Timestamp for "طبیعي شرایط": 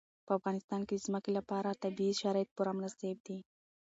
1.83-2.49